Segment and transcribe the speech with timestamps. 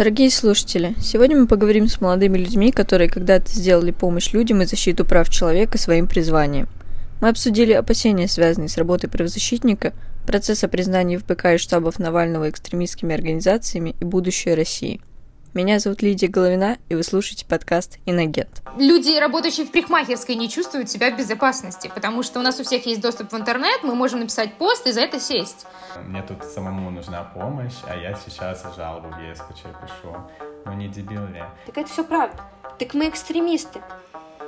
[0.00, 5.04] Дорогие слушатели, сегодня мы поговорим с молодыми людьми, которые когда-то сделали помощь людям и защиту
[5.04, 6.70] прав человека своим призванием.
[7.20, 9.92] Мы обсудили опасения, связанные с работой правозащитника,
[10.26, 15.02] процесс о признании ФБК и штабов Навального экстремистскими организациями и будущее России–
[15.54, 18.62] меня зовут Лидия Головина, и вы слушаете подкаст «Инагент».
[18.76, 22.86] Люди, работающие в парикмахерской, не чувствуют себя в безопасности, потому что у нас у всех
[22.86, 25.66] есть доступ в интернет, мы можем написать пост и за это сесть.
[26.06, 30.16] Мне тут самому нужна помощь, а я сейчас жалобу в ЕСКЧ пишу.
[30.64, 31.42] Ну не дебил ли?
[31.66, 32.42] Так это все правда.
[32.78, 33.80] Так мы экстремисты.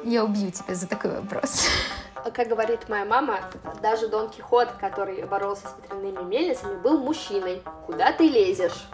[0.05, 1.67] Я убью тебя за такой вопрос.
[2.33, 3.41] Как говорит моя мама,
[3.83, 7.63] даже Дон Кихот, который боролся с ветряными мельницами, был мужчиной.
[7.87, 8.87] Куда ты лезешь?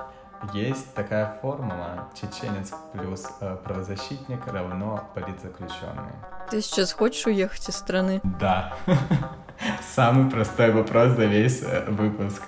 [0.52, 6.12] Есть такая формула чеченец плюс э, правозащитник равно политзаключенный.
[6.51, 8.20] Ты сейчас хочешь уехать из страны?
[8.41, 8.74] Да.
[9.95, 12.43] Самый простой вопрос за весь э, выпуск.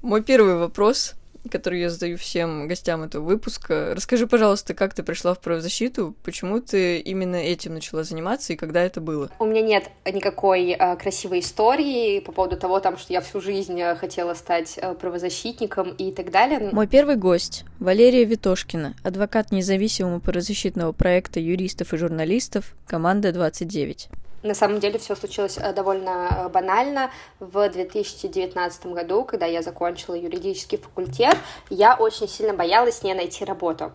[0.00, 1.14] Мой первый вопрос
[1.50, 3.92] который я задаю всем гостям этого выпуска.
[3.94, 8.82] Расскажи, пожалуйста, как ты пришла в правозащиту, почему ты именно этим начала заниматься и когда
[8.82, 9.30] это было?
[9.38, 13.80] У меня нет никакой э, красивой истории по поводу того, там, что я всю жизнь
[13.80, 16.70] э, хотела стать э, правозащитником и так далее.
[16.72, 24.08] Мой первый гость— Валерия Витошкина, адвокат независимого правозащитного проекта юристов и журналистов «Команда 29».
[24.44, 27.10] На самом деле все случилось э, довольно э, банально.
[27.40, 31.34] В 2019 году, когда я закончила юридический факультет,
[31.70, 33.92] я очень сильно боялась не найти работу.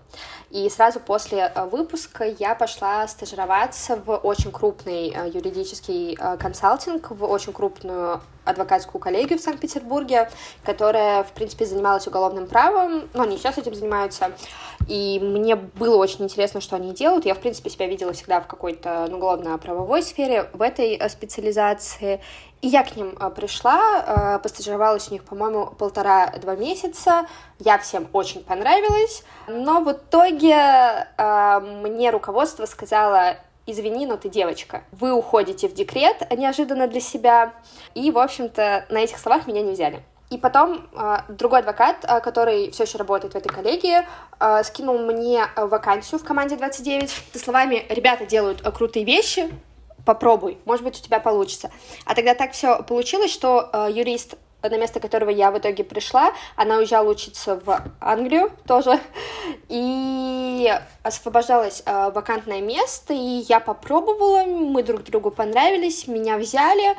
[0.50, 7.54] И сразу после э, выпуска я пошла стажироваться в очень крупный юридический консалтинг, в очень
[7.54, 10.30] крупную адвокатскую коллегию в Санкт-Петербурге,
[10.64, 14.32] которая, в принципе, занималась уголовным правом, но они сейчас этим занимаются,
[14.90, 17.26] и мне было очень интересно, что они делают.
[17.26, 22.22] Я, в принципе, себя видела всегда в какой-то ну, уголовно-правовой сфере, в этой э, специализации,
[22.62, 27.28] и я к ним э, пришла, э, постажировалась у них, по-моему, полтора-два месяца.
[27.60, 29.24] Я всем очень понравилась.
[29.48, 33.38] Но в итоге мне руководство сказало,
[33.72, 34.84] извини, но ты девочка.
[34.92, 37.54] Вы уходите в декрет неожиданно для себя.
[37.96, 40.04] И, в общем-то, на этих словах меня не взяли.
[40.30, 44.06] И потом э, другой адвокат, э, который все еще работает в этой коллегии,
[44.40, 49.52] э, скинул мне вакансию в команде 29 со словами «Ребята делают крутые вещи,
[50.06, 51.72] попробуй, может быть, у тебя получится».
[52.06, 56.78] А тогда так все получилось, что юрист на место которого я в итоге пришла, она
[56.78, 59.00] уезжала учиться в Англию тоже,
[59.70, 60.72] и
[61.04, 66.96] освобождалось э, вакантное место, и я попробовала, мы друг другу понравились, меня взяли,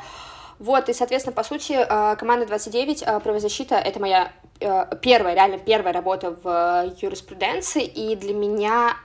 [0.61, 5.57] вот, и, соответственно, по сути, э, команда 29 э, правозащита— это моя э, первая, реально
[5.57, 8.95] первая работа в юриспруденции, и для меня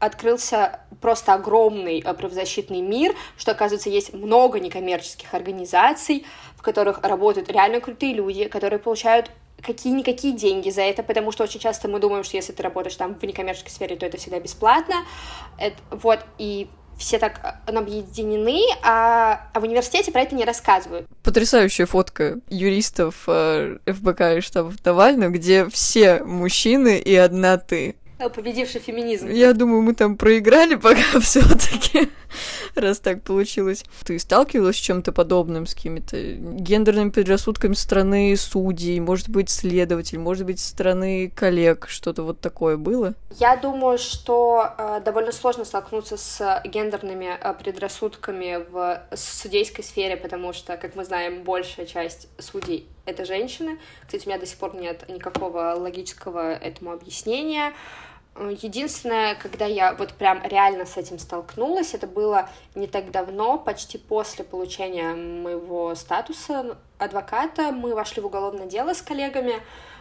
[0.00, 7.80] открылся просто огромный правозащитный мир, что, оказывается, есть много некоммерческих организаций, в которых работают реально
[7.80, 9.30] крутые люди, которые получают
[9.62, 13.14] какие-никакие деньги за это, потому что очень часто мы думаем, что если ты работаешь там
[13.14, 14.96] в некоммерческой сфере, то это всегда бесплатно.
[15.58, 16.68] Это, вот, и
[17.00, 21.06] все так объединены, а, а в университете про это не рассказывают.
[21.22, 27.96] Потрясающая фотка юристов э, ФБК и штабов Навального, где все мужчины и одна ты.
[28.28, 29.28] Победивший феминизм.
[29.28, 32.10] Я думаю, мы там проиграли пока все-таки,
[32.74, 33.84] раз так получилось.
[34.04, 40.44] Ты сталкивалась с чем-то подобным, с какими-то гендерными предрассудками страны судей, может быть, следователь, может
[40.46, 43.14] быть, страны коллег, что-то вот такое было?
[43.38, 50.52] Я думаю, что э, довольно сложно столкнуться с гендерными э, предрассудками в судейской сфере, потому
[50.52, 53.78] что, как мы знаем, большая часть судей это женщины.
[54.06, 57.72] Кстати, у меня до сих пор нет никакого логического этому объяснения.
[58.38, 63.98] Единственное, когда я вот прям реально с этим столкнулась, это было не так давно, почти
[63.98, 67.72] после получения моего статуса адвоката.
[67.72, 69.60] Мы вошли в уголовное дело с коллегами,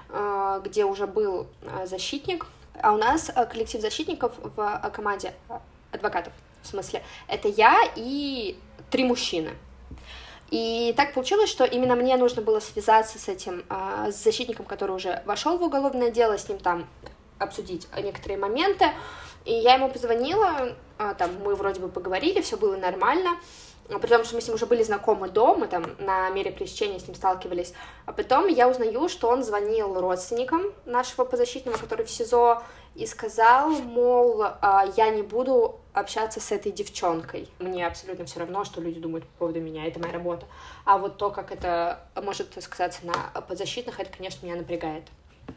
[0.09, 2.45] э, где уже был э, защитник.
[2.81, 5.33] А у нас э, коллектив защитников в команде
[5.91, 8.57] адвокатов, в смысле, это я и
[8.91, 9.51] три мужчины.
[10.51, 15.21] И так получилось, что именно мне нужно было связаться с этим, с защитником, который уже
[15.25, 16.87] вошел в уголовное дело, с ним там
[17.39, 18.91] обсудить некоторые моменты.
[19.45, 23.37] И я ему позвонила, а, там мы вроде бы поговорили, все было нормально,
[23.97, 27.07] при том, что мы с ним уже были знакомы дома, там на мере пресечения с
[27.07, 27.73] ним сталкивались.
[28.05, 32.61] А потом я узнаю, что он звонил родственникам нашего подзащитного, который в СИЗО,
[32.95, 37.49] и сказал, мол, «А, я не буду общаться с этой девчонкой.
[37.59, 40.45] Мне абсолютно все равно, что люди думают по поводу меня, это моя работа.
[40.85, 45.05] А вот то, как это может сказаться на подзащитных, это, конечно, меня напрягает.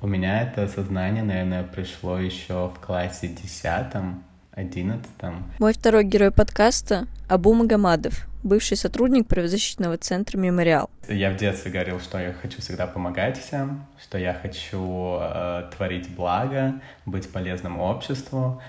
[0.01, 4.25] У меня это осознание, наверное, пришло еще в классе десятом.
[4.55, 5.51] одиннадцатом.
[5.59, 10.91] Мой второй герой подкаста— Абу Магомадов, бывший сотрудник правозащитного центра «Мемориал».
[11.09, 16.15] Я в детстве говорил, что я хочу всегда помогать всем, что я хочу э, творить
[16.15, 16.75] благо,
[17.07, 18.61] быть полезным обществу.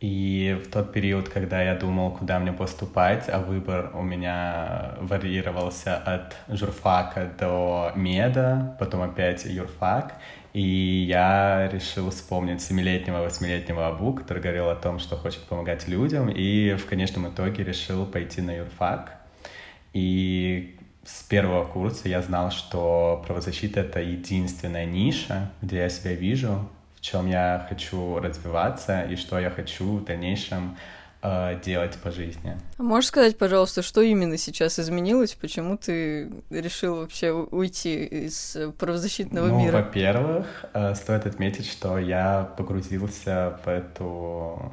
[0.00, 5.96] И в тот период, когда я думал, куда мне поступать, а выбор у меня варьировался
[5.96, 10.14] от журфака до меда, потом опять юрфак,
[10.52, 16.28] и я решил вспомнить семилетнего, восьмилетнего Абу, который говорил о том, что хочет помогать людям,
[16.28, 19.18] и в конечном итоге решил пойти на юрфак.
[19.94, 26.68] И с первого курса я знал, что правозащита— это единственная ниша, где я себя вижу,
[26.96, 30.76] в чем я хочу развиваться и что я хочу в дальнейшем
[31.22, 32.58] э, делать по жизни.
[32.78, 35.34] А можешь сказать, пожалуйста, что именно сейчас изменилось?
[35.34, 39.78] Почему ты решил вообще уйти из правозащитного ну, мира?
[39.78, 44.72] Во-первых, э, стоит отметить, что я погрузился в эту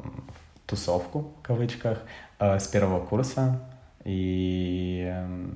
[0.65, 1.99] тусовку, в кавычках,
[2.39, 3.59] э, с первого курса
[4.05, 5.49] и э,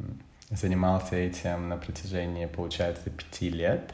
[0.52, 3.94] занимался этим на протяжении, получается, пяти лет.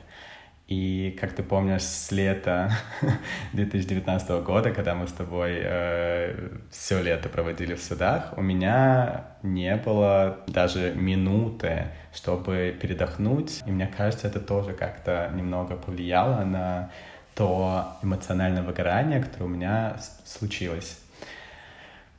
[0.69, 2.71] И, как ты помнишь, с лета
[3.53, 9.75] 2019 года, когда мы с тобой э, все лето проводили в судах, у меня не
[9.77, 13.63] было даже минуты, чтобы передохнуть.
[13.65, 16.91] И мне кажется, это тоже как-то немного повлияло на
[17.33, 20.99] то эмоциональное выгорание, которое у меня случилось.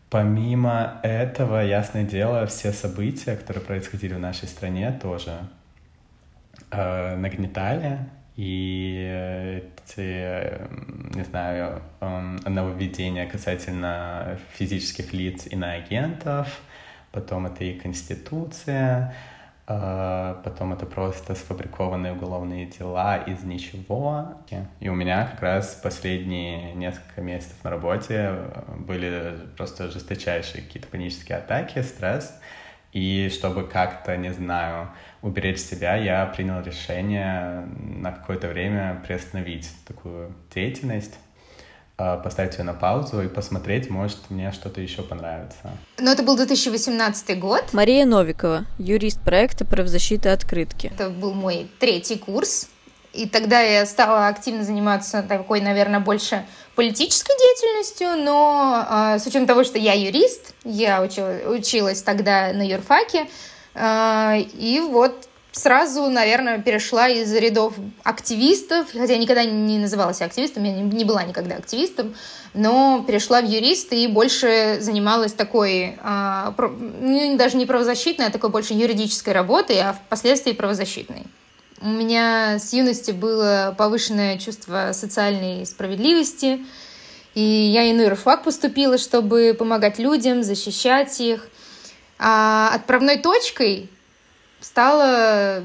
[0.09, 5.39] Помимо этого, ясное дело, все события, которые происходили в нашей стране, тоже
[6.73, 8.01] э, нагнетали
[8.37, 16.61] и эти, не знаю, нововведения касательно физических лиц и иноагентов,
[17.13, 19.15] потом это и Конституция,
[19.73, 24.35] а, потом это просто сфабрикованные уголовные дела из ничего.
[24.81, 28.33] И у меня как раз последние несколько месяцев на работе
[28.79, 32.37] были просто жесточайшие какие-то панические атаки, стресс.
[32.93, 34.89] И чтобы как-то, не знаю,
[35.23, 41.15] уберечь себя, я принял решение на какое-то время приостановить такую деятельность
[42.03, 45.71] а, поставить ее на паузу и посмотреть, может, мне что-то еще понравится.
[45.99, 47.63] Но это был 2018 год.
[47.75, 50.91] Мария Новикова, юрист проекта правозащиты открытки.
[50.95, 52.71] Это был мой третий курс.
[53.13, 59.47] И тогда я стала активно заниматься такой, наверное, больше политической деятельностью, но э, с учетом
[59.47, 63.27] того, что я юрист, я училась, училась тогда на юрфаке,
[63.77, 70.73] и вот сразу, наверное, перешла из рядов активистов, хотя я никогда не называлась активистом, я
[70.73, 72.15] не была никогда активистом,
[72.55, 78.51] но перешла в юристы и больше занималась такой, а, ну, даже не правозащитной, а такой
[78.51, 81.25] больше юридической работой, а впоследствии правозащитной.
[81.83, 86.65] У меня с юности было повышенное чувство социальной справедливости,
[87.35, 91.49] и я и на юрфак поступила, чтобы помогать людям, защищать их.
[92.23, 93.89] А отправной точкой
[94.61, 95.65] стало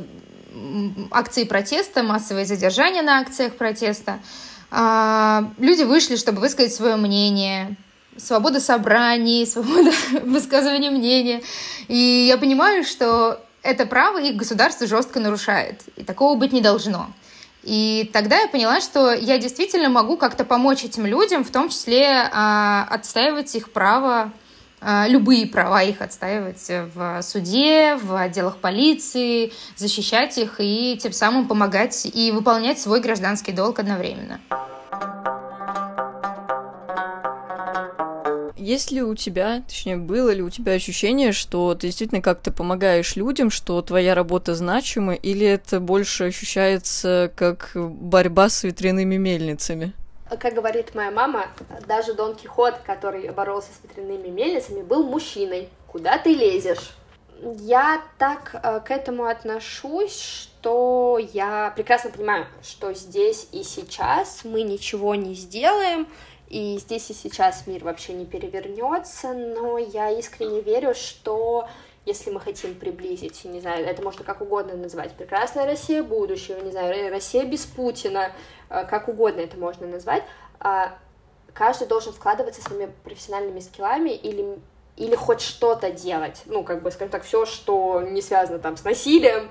[1.12, 4.20] акции протеста, массовые задержания на акциях протеста.
[4.72, 7.76] А, люди вышли, чтобы высказать свое мнение,
[8.16, 9.92] свобода собраний, свобода
[10.24, 11.44] высказывания мнения.
[11.90, 15.82] И я понимаю, что это право их государство жестко нарушает.
[15.98, 17.12] И такого быть не должно.
[17.64, 22.30] И тогда я поняла, что я действительно могу как-то помочь этим людям, в том числе
[22.32, 24.32] а, отстаивать их право
[24.82, 32.06] любые права их отстаивать в суде, в отделах полиции, защищать их и тем самым помогать
[32.06, 34.40] и выполнять свой гражданский долг одновременно.
[38.58, 43.16] Есть ли у тебя, точнее, было ли у тебя ощущение, что ты действительно как-то помогаешь
[43.16, 49.94] людям, что твоя работа значима, или это больше ощущается как борьба с ветряными мельницами?
[50.30, 51.48] Как говорит моя мама,
[51.88, 55.70] даже Дон Кихот, который боролся с ветряными мельницами, был мужчиной.
[55.88, 56.96] Куда ты лезешь?
[57.42, 64.64] Я так э, к этому отношусь, что я прекрасно понимаю, что здесь и сейчас мы
[64.64, 66.08] ничего не сделаем,
[66.48, 71.68] и здесь и сейчас мир вообще не перевернется, но я искренне верю, что
[72.06, 76.72] если мы хотим приблизить, не знаю, это можно как угодно назвать, прекрасная Россия будущего, не
[76.72, 78.32] знаю, Россия без Путина,
[78.70, 80.24] э, как угодно это можно назвать,
[80.60, 80.98] а
[81.54, 84.60] каждый должен вкладываться своими профессиональными скиллами или
[84.98, 88.84] или хоть что-то делать, ну, как бы, скажем так, все, что не связано там с
[88.86, 89.50] насилием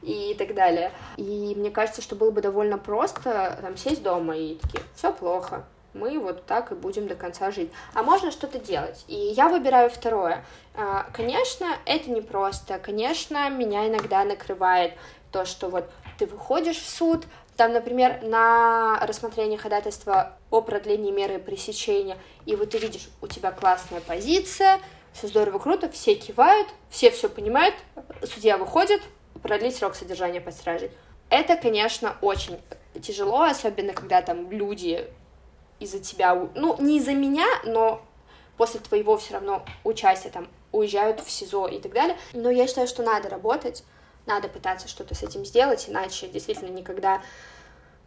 [0.00, 0.92] и так далее.
[1.18, 5.66] И мне кажется, что было бы довольно просто там сесть дома и такие, все плохо,
[5.94, 7.70] мы вот так и будем до конца жить.
[7.94, 9.04] А можно что-то делать.
[9.08, 10.44] И я выбираю второе.
[10.74, 12.78] А, конечно, это непросто.
[12.78, 14.94] Конечно, меня иногда накрывает
[15.32, 17.24] то, что вот ты выходишь в суд,
[17.56, 22.16] там, например, на рассмотрение ходатайства о продлении меры пресечения,
[22.46, 24.78] и вот ты видишь, у тебя классная позиция,
[25.12, 27.74] все здорово, круто, все кивают, все все понимают,
[28.22, 29.02] судья выходит,
[29.42, 30.92] продлить срок содержания под стражей.
[31.30, 32.60] Это, конечно, очень
[33.02, 35.08] тяжело, особенно когда там люди
[35.80, 38.02] из-за тебя, ну, не из-за меня, но
[38.56, 42.16] после твоего все равно участия там уезжают в СИЗО и так далее.
[42.32, 43.84] Но я считаю, что надо работать,
[44.26, 47.22] надо пытаться что-то с этим сделать, иначе действительно никогда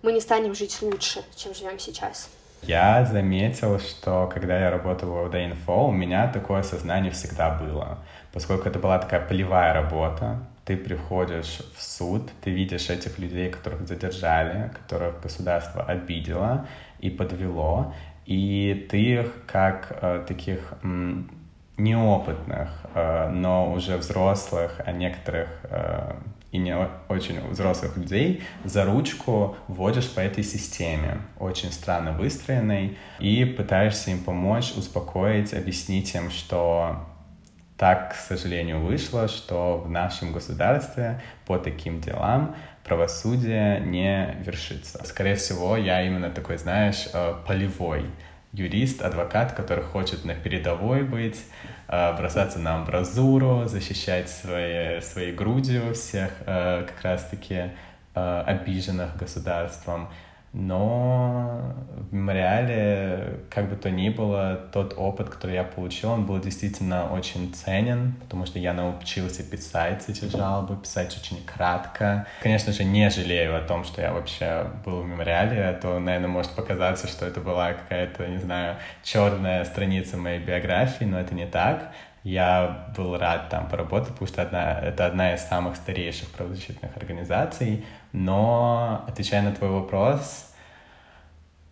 [0.01, 2.29] мы не станем жить лучше, чем живем сейчас.
[2.63, 7.97] Я заметил, что когда я работал в ОВД-инфо, у меня такое сознание всегда было.
[8.33, 13.87] Поскольку это была такая полевая работа, ты приходишь в суд, ты видишь этих людей, которых
[13.87, 16.67] задержали, которых государство обидело
[16.99, 17.93] и подвело,
[18.25, 21.29] и ты их как э, таких м,
[21.77, 26.13] неопытных, э, но уже взрослых, а некоторых э,
[26.51, 26.75] и не
[27.07, 34.19] очень взрослых людей за ручку вводишь по этой системе, очень странно выстроенной, и пытаешься им
[34.19, 37.07] помочь, успокоить, объяснить им, что
[37.81, 45.03] так, к сожалению, вышло, что в нашем государстве по таким делам правосудие не вершится.
[45.03, 48.05] Скорее всего, я именно такой, знаешь, э, полевой
[48.53, 51.43] юрист, адвокат, который хочет на передовой быть,
[51.87, 57.71] э, бросаться на амбразуру, защищать свои, своей грудью всех э, как раз-таки
[58.13, 60.09] обиженных государством.
[60.53, 61.73] Но
[62.09, 67.09] в мемориале, как бы то ни было, тот опыт, который я получил, он был действительно
[67.11, 72.27] очень ценен, потому что я научился писать эти жалобы, писать очень кратко.
[72.41, 76.27] Конечно же, не жалею о том, что я вообще был в мемориале, а то, наверное,
[76.27, 81.45] может показаться, что это была какая-то, не знаю, черная страница моей биографии, но это не
[81.45, 81.93] так.
[82.23, 87.83] Я был рад там поработать, потому что одна, это одна из самых старейших правозащитных организаций.
[88.13, 90.53] Но, отвечая на твой вопрос,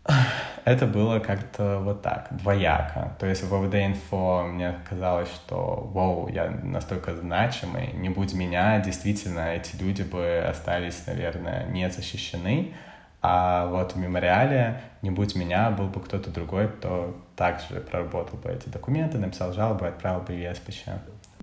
[0.66, 3.16] это было как-то вот так, двояко.
[3.20, 9.54] То есть в ОВД-инфо мне казалось, что, вау, я настолько значимый, не будь меня, действительно,
[9.54, 12.74] эти люди бы остались, наверное, не защищены.
[13.22, 18.50] А вот в мемориале, не будь меня, был бы кто-то другой, кто также проработал бы
[18.50, 20.86] эти документы, написал жалобу, отправил бы в ЕСПЧ.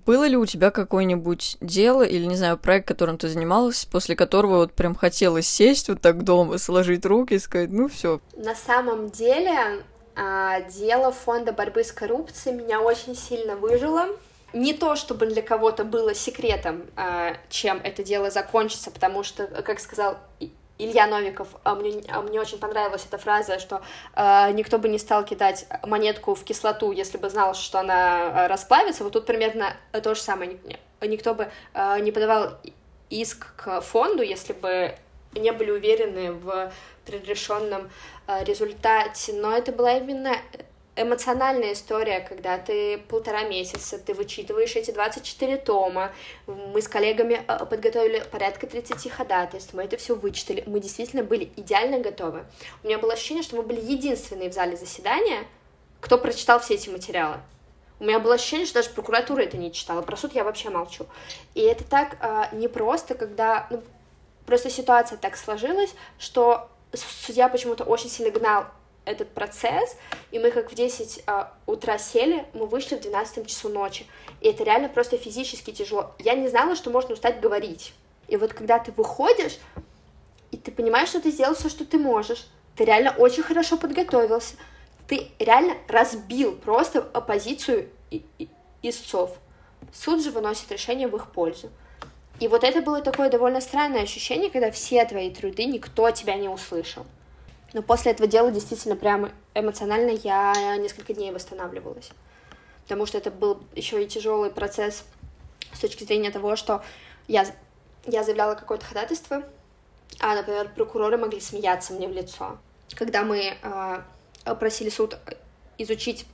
[0.07, 4.59] Было ли у тебя какое-нибудь дело или, не знаю, проект, которым ты занималась, после которого
[4.59, 8.21] вот прям хотелось сесть вот так дома, сложить руки и сказать, ну все.
[8.37, 9.83] На самом деле,
[10.15, 14.05] а, дело фонда борьбы с коррупцией меня очень сильно выжило.
[14.53, 19.81] Не то, чтобы для кого-то было секретом, а, чем это дело закончится, потому что, как
[19.81, 20.19] сказал
[20.79, 23.81] Илья Новиков, а мне, а мне очень понравилась эта фраза, что
[24.15, 28.47] э, никто бы не стал кидать монетку в кислоту, если бы знал, что она э,
[28.47, 29.03] расплавится.
[29.03, 30.57] Вот тут примерно то же самое.
[31.01, 32.57] Никто бы э, не подавал
[33.09, 34.95] иск к фонду, если бы
[35.33, 36.71] не были уверены в
[37.05, 37.89] предрешенном
[38.27, 39.33] э, результате.
[39.33, 40.35] Но это была именно
[40.97, 46.11] эмоциональная история, когда ты полтора месяца, ты вычитываешь эти 24 тома.
[46.47, 50.63] Мы с коллегами э, подготовили порядка 30 ходатайств, мы это все вычитали.
[50.65, 52.45] Мы действительно были идеально готовы.
[52.83, 55.45] У меня было ощущение, что мы были единственные в зале заседания,
[56.01, 57.37] кто прочитал все эти материалы.
[57.99, 60.01] У меня было ощущение, что даже прокуратура это не читала.
[60.01, 61.05] Про суд я вообще молчу.
[61.55, 63.67] И это так э, непросто, когда...
[63.69, 63.83] Ну,
[64.45, 68.65] просто ситуация так сложилась, что судья почему-то очень сильно гнал
[69.07, 69.95] этот процесс,
[70.31, 74.05] и мы как в 10 а, утра сели, мы вышли в 12 часу ночи.
[74.41, 76.13] И это реально просто физически тяжело.
[76.19, 77.93] Я не знала, что можно устать говорить.
[78.27, 79.57] И вот когда ты выходишь,
[80.51, 84.55] и ты понимаешь, что ты сделал все, что ты можешь, ты реально очень хорошо подготовился,
[85.07, 87.89] ты реально разбил просто оппозицию
[88.83, 89.37] истцов.
[89.93, 91.69] Суд же выносит решение в их пользу.
[92.39, 96.49] И вот это было такое довольно странное ощущение, когда все твои труды, никто тебя не
[96.49, 97.05] услышал.
[97.73, 102.09] Но после этого дела действительно прям эмоционально я несколько дней восстанавливалась.
[102.83, 105.03] Потому что это был еще и тяжелый процесс
[105.73, 106.83] с точки зрения того, что
[107.27, 107.45] я,
[108.05, 109.43] я заявляла какое-то ходатайство,
[110.19, 112.57] а, например, прокуроры могли смеяться мне в лицо.
[112.95, 115.17] Когда мы э, просили суд
[115.77, 116.25] изучить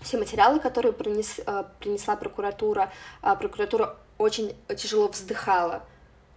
[0.00, 5.82] все материалы, которые принес, э, принесла прокуратура, э, прокуратура очень тяжело вздыхала,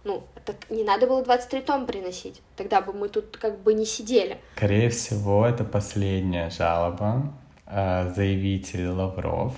[0.04, 2.42] ну, так не надо было 23 том приносить.
[2.56, 4.38] Тогда бы мы тут как бы не сидели.
[4.56, 7.32] Скорее всего, это последняя жалоба.
[7.66, 9.54] Э, заявитель Лавров.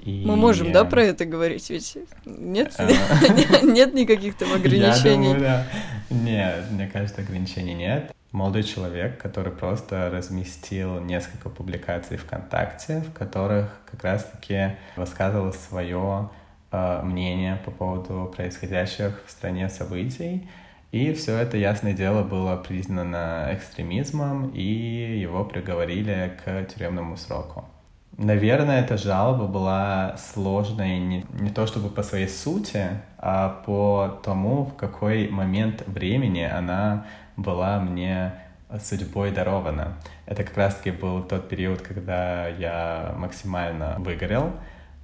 [0.00, 0.24] И...
[0.24, 1.68] Мы можем, да, про это говорить?
[1.68, 2.88] Ведь нет, э.
[3.62, 5.28] нет никаких там ограничений.
[5.28, 5.66] Я думаю, да.
[6.10, 8.12] Нет, мне кажется, ограничений нет.
[8.32, 16.30] Молодой человек, который просто разместил несколько публикаций ВКонтакте, в которых как раз-таки высказывал свое
[16.72, 20.48] Э, мнение по поводу происходящих в стране событий.
[20.90, 24.62] И все это, ясное дело, было признано экстремизмом, и
[25.20, 27.64] его приговорили к тюремному сроку.
[28.18, 34.64] Наверное, эта жалоба была сложной не, не то чтобы по своей сути, а по тому,
[34.64, 37.06] в какой момент времени она
[37.36, 38.32] была мне
[38.82, 39.98] судьбой дарована.
[40.24, 44.52] Это как раз-таки был тот период, когда я максимально выгорел,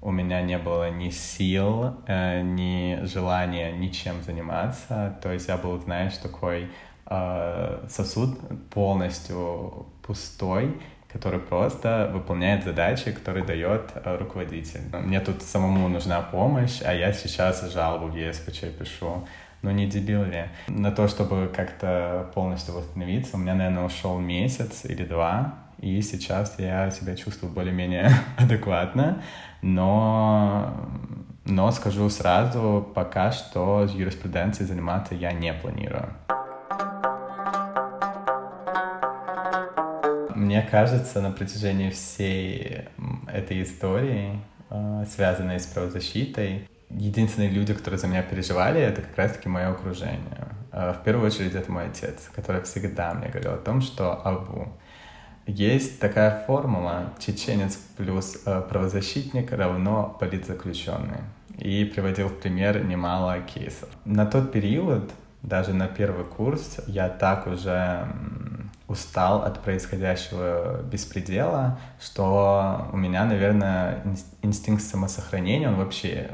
[0.02, 5.16] у меня не было ни сил, э, ни желания ничем заниматься.
[5.22, 6.68] То есть я был, знаешь, такой
[7.06, 8.38] э, сосуд
[8.70, 10.76] полностью пустой,
[11.12, 14.80] который просто выполняет задачи, которые дает э, руководитель.
[14.92, 19.26] Мне тут самому нужна помощь, а я сейчас жалобу в ЕСПЧ пишу.
[19.62, 20.46] Ну не дебил ли?
[20.66, 26.56] На то, чтобы как-то полностью восстановиться, у меня, наверное, ушел месяц или два, и сейчас
[26.58, 29.22] я себя чувствую более-менее адекватно,
[29.62, 30.74] но,
[31.44, 36.12] но скажу сразу, пока что юриспруденцией заниматься я не планирую.
[40.34, 42.88] Мне кажется, на протяжении всей
[43.28, 44.40] этой истории,
[44.70, 50.48] э, связанной с правозащитой, единственные люди, которые за меня переживали, это как раз-таки мое окружение.
[50.72, 54.68] Э, в первую очередь, это мой отец, который всегда мне говорил о том, что Абу,
[55.46, 61.20] есть такая формула «чеченец плюс э, правозащитник равно политзаключенный».
[61.58, 63.88] И приводил в пример немало кейсов.
[64.04, 65.10] На тот период,
[65.42, 68.08] даже на первый курс, я так уже
[68.88, 74.02] устал от происходящего беспредела, что у меня, наверное,
[74.42, 76.30] инстинкт самосохранения, он вообще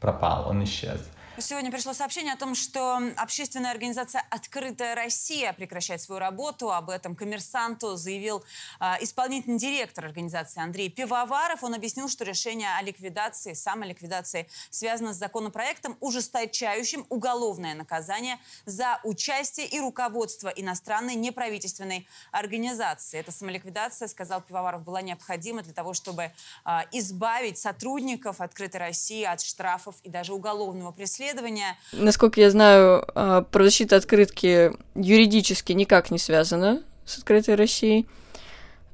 [0.00, 1.08] пропал, он исчез.
[1.36, 6.70] Сегодня пришло сообщение о том, что общественная организация «Открытая Россия» прекращает свою работу.
[6.70, 8.44] Об этом коммерсанту заявил
[8.78, 11.64] э, исполнительный директор организации Андрей Пивоваров.
[11.64, 19.66] Он объяснил, что решение о ликвидации, самоликвидации связано с законопроектом, ужесточающим уголовное наказание за участие
[19.66, 23.18] и руководство иностранной неправительственной организации.
[23.18, 26.30] Эта самоликвидация, сказал Пивоваров, была необходима для того, чтобы
[26.64, 31.76] э, избавить сотрудников «Открытой России» от штрафов и даже уголовного преследования расследования.
[31.92, 38.06] Насколько я знаю, а, правозащита открытки юридически никак не связана с открытой Россией.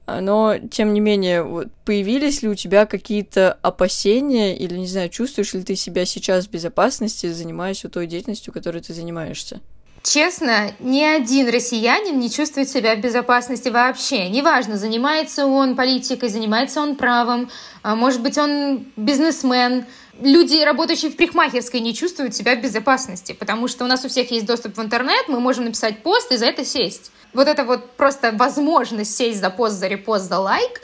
[0.06, 5.08] А, но, тем не менее, вот, появились ли у тебя какие-то опасения или, не знаю,
[5.08, 9.60] чувствуешь ли ты себя сейчас в безопасности, занимаясь вот той деятельностью, которой ты занимаешься?
[10.02, 14.30] Честно, ни один россиянин не чувствует себя в безопасности вообще.
[14.30, 17.50] Неважно, занимается он политикой, занимается он правом,
[17.82, 19.84] а, может быть, он бизнесмен,
[20.20, 24.30] люди, работающие в парикмахерской, не чувствуют себя в безопасности, потому что у нас у всех
[24.30, 27.10] есть доступ в интернет, мы можем написать пост и за это сесть.
[27.32, 30.80] Вот это вот просто возможность сесть за пост, за репост, за лайк,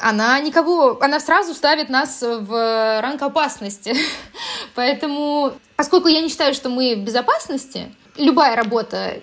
[0.00, 3.96] она никого, она сразу ставит нас в ранг опасности.
[4.74, 9.22] Поэтому, поскольку я не считаю, что мы в безопасности, любая работа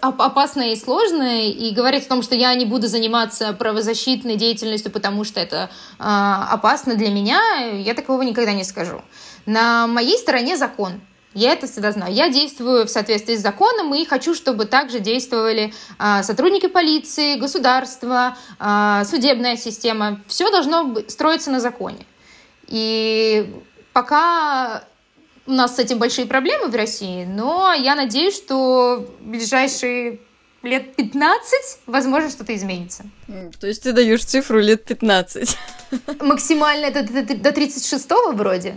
[0.00, 5.24] опасное и сложное, и говорить о том, что я не буду заниматься правозащитной деятельностью, потому
[5.24, 7.40] что это э, опасно для меня,
[7.76, 9.02] я такого никогда не скажу.
[9.44, 11.00] На моей стороне закон.
[11.34, 12.14] Я это всегда знаю.
[12.14, 18.38] Я действую в соответствии с законом и хочу, чтобы также действовали э, сотрудники полиции, государство,
[18.58, 20.22] э, судебная система.
[20.28, 22.06] Все должно строиться на законе.
[22.68, 23.54] И
[23.92, 24.84] пока
[25.46, 30.18] у нас с этим большие проблемы в России, но я надеюсь, что в ближайшие
[30.62, 33.04] лет 15, возможно, что-то изменится.
[33.60, 35.56] То есть ты даешь цифру лет 15?
[36.20, 38.74] Максимально это до 36-го вроде,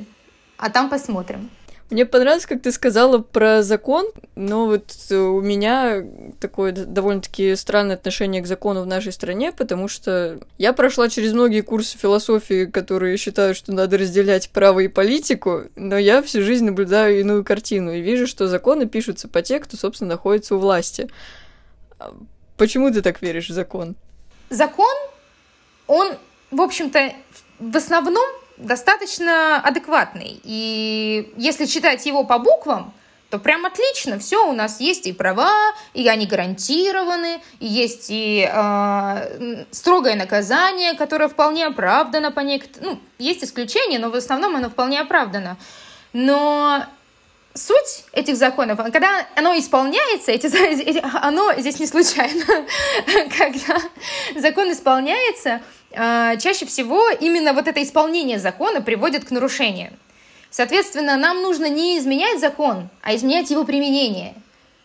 [0.58, 1.50] а там посмотрим.
[1.90, 6.04] Мне понравилось, как ты сказала про закон, но вот у меня
[6.40, 11.62] такое довольно-таки странное отношение к закону в нашей стране, потому что я прошла через многие
[11.62, 17.22] курсы философии, которые считают, что надо разделять право и политику, но я всю жизнь наблюдаю
[17.22, 21.10] иную картину и вижу, что законы пишутся по те, кто, собственно, находится у власти.
[21.98, 22.14] А
[22.56, 23.96] почему ты так веришь в закон?
[24.52, 24.96] Закон,
[25.88, 26.14] он,
[26.52, 27.14] в общем-то,
[27.58, 30.40] в основном достаточно адекватный.
[30.44, 32.94] И если читать его по буквам,
[33.30, 34.18] то прям отлично.
[34.20, 35.54] Все, у нас есть и права,
[35.94, 42.90] и они гарантированы, и есть и э, строгое наказание, которое вполне оправдано по некоторым...
[42.90, 45.58] Ну, есть исключения, но в основном оно вполне оправдано.
[46.12, 46.84] Но
[47.54, 50.48] суть этих законов, когда оно исполняется, эти,
[51.22, 52.46] оно здесь не случайно,
[53.38, 53.80] когда
[54.36, 59.94] закон исполняется, а, чаще всего именно вот это исполнение закона приводит к нарушениям.
[60.52, 64.34] Соответственно, нам нужно не изменять закон, а изменять его применение.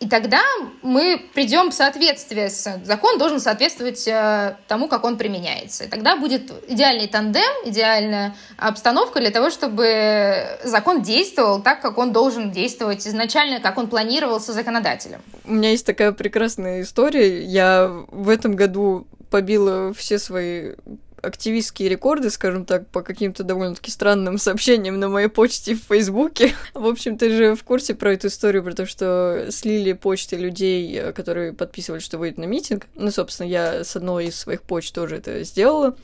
[0.00, 0.42] И тогда
[0.82, 2.80] мы придем в соответствие с...
[2.84, 5.84] Закон должен соответствовать э, тому, как он применяется.
[5.84, 12.12] И тогда будет идеальный тандем, идеальная обстановка для того, чтобы закон действовал так, как он
[12.12, 15.22] должен действовать изначально, как он планировался законодателем.
[15.44, 17.42] У меня есть такая прекрасная история.
[17.42, 20.74] Я в этом году побила все свои
[21.20, 26.54] активистские рекорды, скажем так, по каким-то довольно-таки странным сообщениям на моей почте в Фейсбуке.
[26.74, 30.96] В общем, ты же в курсе про эту историю, про то, что слили почты людей,
[30.96, 32.86] э, которые подписывали, что выйдут на митинг.
[32.94, 35.96] Ну, собственно, я с одной из своих почт тоже это сделала.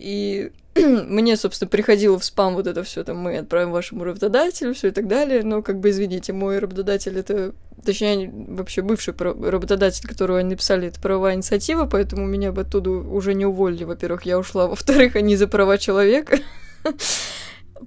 [0.00, 4.88] И мне, собственно, приходило в спам вот это все, там, мы отправим вашему работодателю, все
[4.88, 7.52] и так далее, но, как бы, извините, мой работодатель это,
[7.84, 13.34] точнее, вообще бывший работодатель, которого они написали, это правовая инициатива, поэтому меня бы оттуда уже
[13.34, 16.38] не уволили, во-первых, я ушла, во-вторых, они за права человека.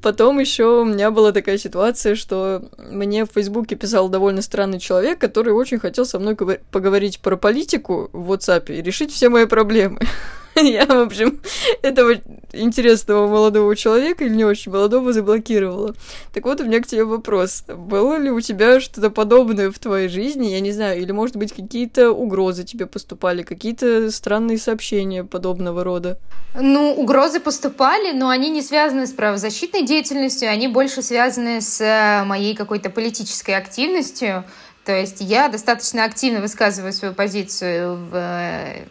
[0.02, 5.19] Потом еще у меня была такая ситуация, что мне в Фейсбуке писал довольно странный человек,
[5.19, 9.99] который очень хотел со мной поговорить про политику в WhatsApp и решить все мои проблемы.
[10.62, 11.42] Я, в общем,
[11.82, 12.16] этого
[12.52, 15.96] интересного молодого человека или не очень молодого заблокировала.
[16.32, 17.63] Так вот, у меня к тебе вопрос.
[17.68, 20.50] Было ли у тебя что-то подобное в твоей жизни?
[20.50, 26.20] Я не знаю, или, может быть, какие-то угрозы тебе поступали, какие-то странные сообщения подобного рода?
[26.56, 32.24] Ну, угрозы поступали, но они не связаны с правозащитной деятельностью, они больше связаны с э,
[32.26, 34.44] моей какой-то политической активностью.
[34.86, 38.86] То есть я достаточно активно высказываю свою позицию в э,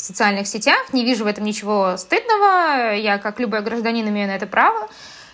[0.00, 0.92] в социальных сетях.
[0.92, 2.94] Не вижу в этом ничего стыдного.
[2.94, 4.88] Я, как любой гражданин, имею на это право.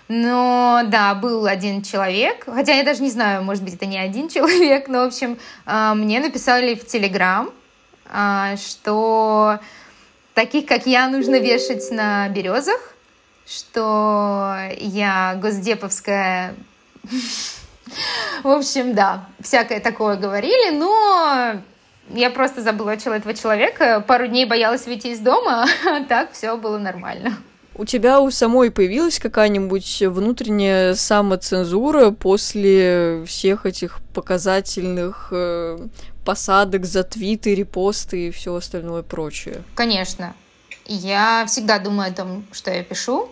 [0.09, 4.29] Но да, был один человек, хотя я даже не знаю, может быть, это не один
[4.35, 7.51] человек, но, в общем, а, мне написали в Телеграм,
[8.09, 9.59] а, что
[10.35, 12.81] таких, как я, нужно вешать на березах,
[13.47, 16.55] что я госдеповская...
[18.43, 21.61] В общем, да, всякое такое говорили, но
[22.11, 26.79] я просто заблочила этого человека, пару дней боялась выйти из дома, а так все было
[26.79, 27.37] нормально.
[27.79, 35.79] У тебя у самой появилась какая-нибудь внутренняя самоцензура после всех этих показательных э,
[36.25, 39.63] посадок за твиты, репосты и все остальное прочее?
[39.75, 40.35] Конечно.
[40.87, 43.29] Я всегда думаю о том, что я пишу.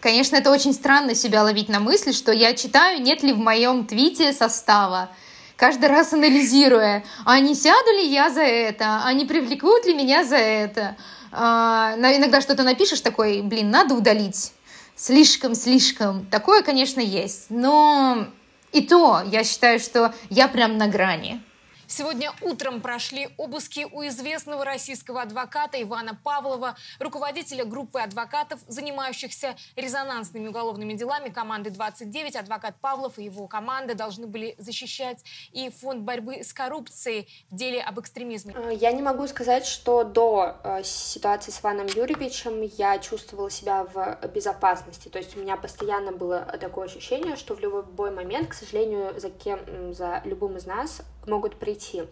[0.00, 3.86] Конечно, это очень странно себя ловить на мысли, что я читаю, нет ли в моем
[3.86, 5.10] твите состава
[5.56, 10.24] каждый раз анализируя, а не сяду ли я за это, а не привлекут ли меня
[10.24, 10.96] за это.
[11.32, 14.52] А, иногда что-то напишешь такой, блин, надо удалить.
[14.94, 16.24] Слишком-слишком.
[16.26, 17.46] Такое, конечно, есть.
[17.50, 18.28] Но
[18.72, 21.42] и то я считаю, что я прям на грани.
[21.88, 30.48] Сегодня утром прошли обыски у известного российского адвоката Ивана Павлова, руководителя группы адвокатов, занимающихся резонансными
[30.48, 32.34] уголовными делами команды 29.
[32.34, 37.80] Адвокат Павлов и его команда должны были защищать и фонд борьбы с коррупцией в деле
[37.80, 38.52] об экстремизме.
[38.56, 43.84] Э, я не могу сказать, что до э, ситуации с Иваном Юрьевичем я чувствовала себя
[43.84, 45.08] в безопасности.
[45.08, 49.30] То есть у меня постоянно было такое ощущение, что в любой момент, к сожалению, за
[49.30, 52.04] кем, за любым из нас могут прийти.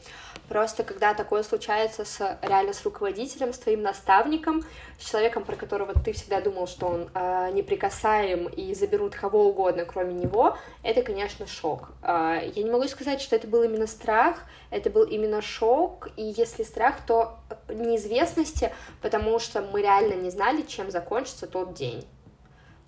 [0.49, 4.63] Просто когда такое случается с реально с руководителем, с твоим наставником,
[4.99, 9.85] с человеком, про которого ты всегда думал, что он э, неприкасаем и заберут кого угодно,
[9.85, 11.91] кроме него, это, конечно, шок.
[12.03, 16.35] Э, я не могу сказать, что это был именно страх, это был именно шок, и
[16.37, 22.05] если страх, то неизвестности, потому что мы реально не знали, чем закончится тот день.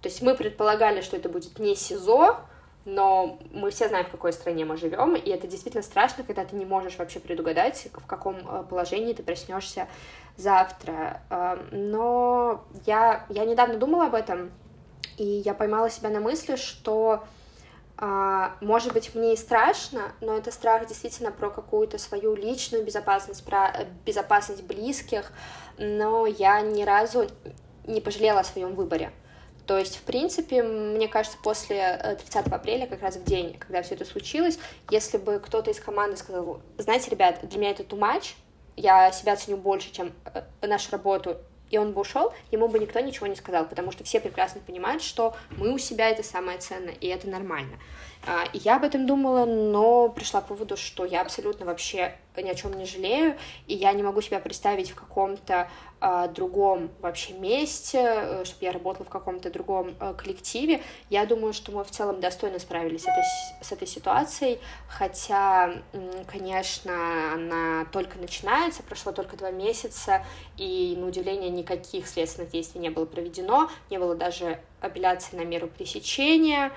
[0.02, 2.38] То есть мы предполагали, что это будет не СИЗО,
[2.86, 6.56] но мы все знаем, в какой стране мы живем, и это действительно страшно, когда ты
[6.56, 9.88] не можешь вообще предугадать, в каком э, положении ты проснешься
[10.36, 11.20] завтра.
[11.28, 14.52] Эм, но я, я недавно думала об этом,
[15.18, 17.24] и я поймала себя на мысли, что
[17.98, 23.44] а, может быть, мне и страшно, но это страх действительно про какую-то свою личную безопасность,
[23.44, 25.32] про э, безопасность близких,
[25.78, 27.26] но я ни разу
[27.86, 29.12] не пожалела о своем выборе.
[29.66, 33.82] То есть, в принципе, мне кажется, после 30 э, апреля, как раз в день, когда
[33.82, 34.58] все это случилось,
[34.90, 38.34] если бы кто-то из команды сказал, знаете, ребят, для меня это too much,
[38.76, 41.38] я себя ценю больше, чем э, нашу работу,
[41.70, 45.02] и он бы ушел, ему бы никто ничего не сказал, потому что все прекрасно понимают,
[45.02, 47.76] что мы у себя это самое ценное, и это нормально.
[48.26, 52.54] А, я об этом думала, но пришла к выводу, что я абсолютно вообще ни о
[52.54, 53.36] чем не жалею,
[53.66, 58.72] и я не могу себя представить в каком-то а, другом вообще месте, э, чтобы я
[58.72, 60.82] работала в каком-то другом а, коллективе.
[61.08, 63.22] Я думаю, что мы в целом достойно справились с этой,
[63.62, 64.58] с этой ситуацией,
[64.88, 65.82] хотя,
[66.26, 70.24] конечно, она только начинается, прошло только два месяца,
[70.58, 75.68] и, на удивление, никаких следственных действий не было проведено, не было даже апелляции на меру
[75.68, 76.72] пресечения,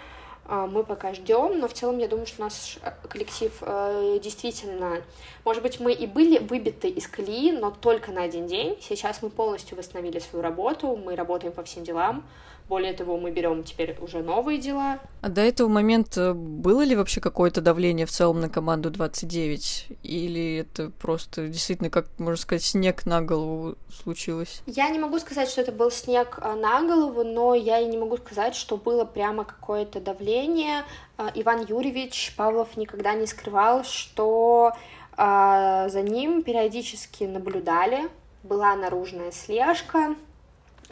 [0.48, 5.02] мы пока ждем, но в целом я думаю, что наш э, коллектив э, действительно,
[5.46, 8.78] может быть, мы и были выбиты из колеи, но только на один день.
[8.82, 12.24] Сейчас мы полностью восстановили свою работу, мы работаем по всем делам,
[12.70, 15.00] более того, мы берем теперь уже новые дела.
[15.22, 19.88] А до этого момента было ли вообще какое-то давление в целом на команду 29?
[20.04, 24.62] Или это просто действительно, как можно сказать, снег на голову случилось?
[24.68, 27.98] Я не могу сказать, что это был снег а, на голову, но я и не
[27.98, 30.84] могу сказать, что было прямо какое-то давление.
[31.18, 34.74] А, Иван Юрьевич Павлов никогда не скрывал, что
[35.18, 38.08] за ним периодически наблюдали,
[38.44, 40.16] была наружная слежка,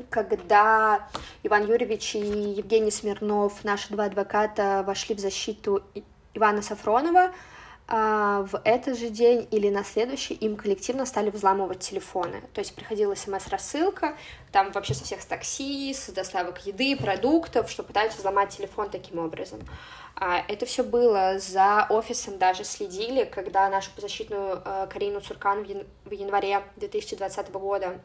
[0.10, 1.08] когда
[1.44, 5.84] Иван Юрьевич и Евгений Смирнов, наши два адвоката, вошли в защиту
[6.34, 7.32] Ивана Сафронова,
[7.90, 12.44] а, в этот же день или на следующий им коллективно стали взламывать телефоны.
[12.54, 14.18] То есть приходила смс-рассылка,
[14.52, 19.20] там вообще со всех с такси, с доставок еды, продуктов, что пытаются взломать телефон таким
[19.20, 19.62] образом.
[20.16, 25.66] А, это все было за офисом даже следили, когда нашу защитную а, Карину Цуркан
[26.04, 28.02] в январе 2020 года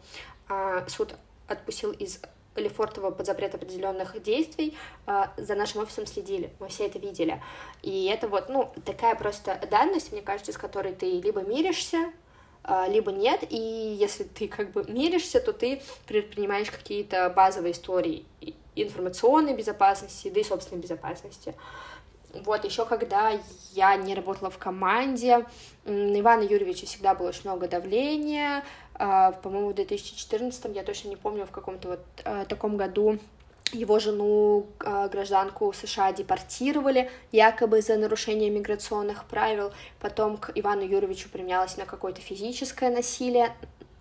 [0.87, 1.14] суд
[1.52, 2.20] отпустил из
[2.56, 7.42] Лефортово под запрет определенных действий, э, за нашим офисом следили, мы все это видели.
[7.82, 12.12] И это вот, ну, такая просто данность, мне кажется, с которой ты либо миришься,
[12.64, 18.26] э, либо нет, и если ты как бы миришься, то ты предпринимаешь какие-то базовые истории
[18.74, 21.54] информационной безопасности, да и собственной безопасности.
[22.44, 23.38] Вот, еще когда
[23.72, 25.44] я не работала в команде,
[25.84, 28.91] на Ивана Юрьевича всегда было очень много давления, а,
[29.42, 33.18] по-моему, в 2014, я точно не помню, в каком-то вот а, таком году
[33.72, 39.72] его жену, а, гражданку США, депортировали, якобы за нарушение миграционных правил.
[39.98, 43.52] Потом к Ивану Юрьевичу применялось на какое-то физическое насилие,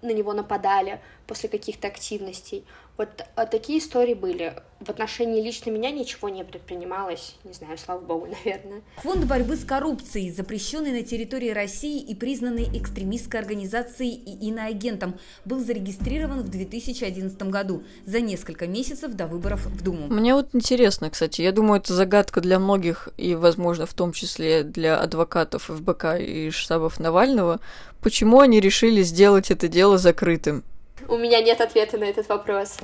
[0.01, 2.65] на него нападали после каких-то активностей.
[2.97, 4.53] Вот а, такие истории были.
[4.79, 7.35] В отношении лично меня ничего не предпринималось.
[7.43, 8.81] Не знаю, слава богу, наверное.
[8.97, 15.59] Фонд борьбы с коррупцией, запрещенный на территории России и признанный экстремистской организацией и иноагентом, был
[15.59, 20.07] зарегистрирован в 2011 году, за несколько месяцев до выборов в Думу.
[20.07, 24.63] Мне вот интересно, кстати, я думаю, это загадка для многих и, возможно, в том числе
[24.63, 27.59] для адвокатов ФБК и штабов Навального,
[28.01, 30.63] почему они решили сделать это дело закрытым.
[31.07, 32.77] У меня нет ответа на этот вопрос.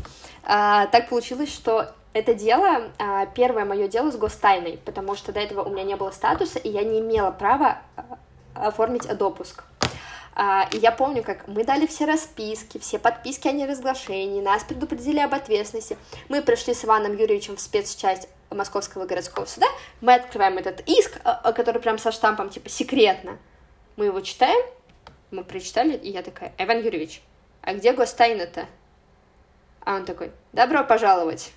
[0.43, 5.39] А, так получилось, что это дело, а, первое мое дело с гостайной, потому что до
[5.39, 8.17] этого у меня не было статуса, и я не имела права а,
[8.55, 9.63] оформить допуск.
[10.33, 15.19] А, и я помню, как мы дали все расписки, все подписки о неразглашении, нас предупредили
[15.19, 15.97] об ответственности.
[16.27, 19.67] Мы пришли с Иваном Юрьевичем в спецчасть Московского городского суда,
[20.01, 23.37] мы открываем этот иск, который прям со штампом, типа, секретно.
[23.95, 24.63] Мы его читаем,
[25.31, 27.21] мы прочитали, и я такая, Иван Юрьевич,
[27.67, 28.65] а где гостайна-то?
[29.81, 31.51] А он такой, добро пожаловать.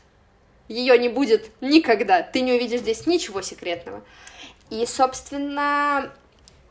[0.67, 4.03] Ее не будет никогда, ты не увидишь здесь ничего секретного.
[4.71, 6.11] И, собственно,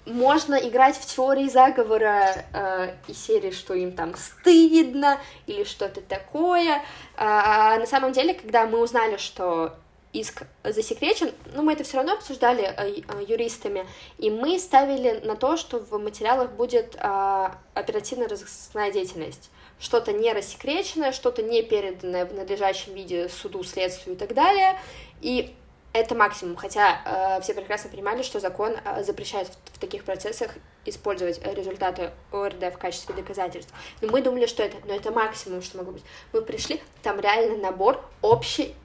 [0.05, 6.83] можно играть в теории заговора э, и серии, что им там стыдно или что-то такое.
[7.15, 9.73] А, а на самом деле, когда мы узнали, что
[10.13, 13.85] иск засекречен, но мы это все равно обсуждали э, э, юристами,
[14.17, 19.51] и мы ставили на то, что в материалах будет э, оперативно-розыскная деятельность.
[19.79, 24.79] Что-то не рассекреченное, что-то не переданное в надлежащем виде суду, следствию и так далее.
[25.21, 25.55] И
[25.93, 27.01] это максимум, хотя
[27.37, 30.51] э, все прекрасно понимали, что закон э, запрещает в, в таких процессах
[30.85, 33.73] использовать результаты ОРД в качестве доказательств.
[34.01, 36.03] Но мы думали, что это, но это максимум, что могло быть.
[36.31, 38.75] Мы пришли, там реально набор общий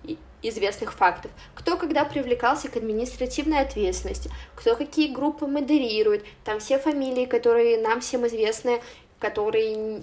[0.48, 1.30] известных фактов.
[1.54, 8.00] Кто когда привлекался к административной ответственности, кто какие группы модерирует, там все фамилии, которые нам
[8.00, 8.80] всем известны,
[9.18, 10.02] которые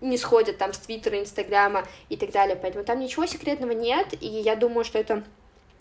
[0.00, 2.56] не сходят там с Твиттера, Инстаграма и так далее.
[2.56, 5.24] Поэтому там ничего секретного нет, и я думаю, что это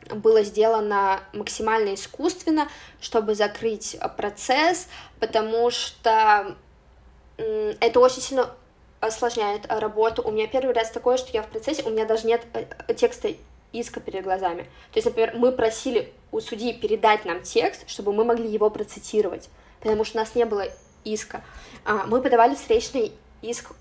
[0.09, 2.67] было сделано максимально искусственно,
[2.99, 4.87] чтобы закрыть процесс,
[5.19, 6.55] потому что
[7.37, 8.49] это очень сильно
[8.99, 10.21] осложняет работу.
[10.21, 13.33] У меня первый раз такое, что я в процессе, у меня даже нет э, текста
[13.73, 14.63] иска перед глазами.
[14.91, 19.49] То есть, например, мы просили у судьи передать нам текст, чтобы мы могли его процитировать,
[19.79, 20.65] потому что у нас не было
[21.03, 21.43] иска.
[21.85, 23.71] А, мы подавали встречный иск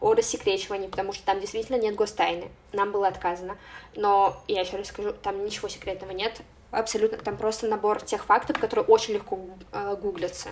[0.00, 2.48] о рассекречивании, потому что там действительно нет гостайны.
[2.72, 3.56] Нам было отказано.
[3.96, 6.40] Но, я еще раз скажу, там ничего секретного нет.
[6.70, 9.38] Абсолютно, там просто набор тех фактов, которые очень легко
[9.72, 10.50] э, гуглятся.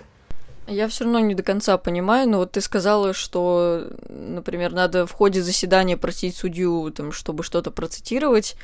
[0.67, 5.13] Я все равно не до конца понимаю, но вот ты сказала, что, например, надо в
[5.13, 8.57] ходе заседания просить судью, там, чтобы что-то процитировать.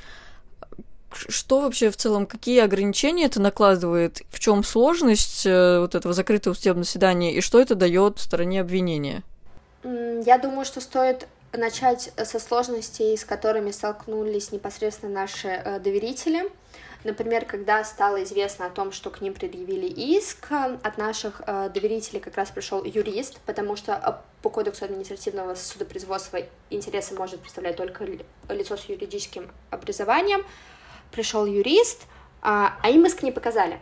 [1.12, 6.54] Что вообще в целом, какие ограничения это накладывает, в чем сложность э, вот этого закрытого
[6.54, 9.22] судебного заседания и что это дает стороне обвинения?
[9.84, 16.44] Я думаю, что стоит начать со сложностей, с которыми столкнулись непосредственно наши э, доверители.
[17.04, 22.20] Например, когда стало известно о том, что к ним предъявили иск, от наших э, доверителей
[22.20, 24.12] как раз пришел юрист, потому что э,
[24.42, 28.06] по кодексу административного судопроизводства интересы может представлять только
[28.48, 30.44] лицо с юридическим образованием.
[31.10, 32.02] Пришел юрист,
[32.40, 33.80] а, а им иск не показали.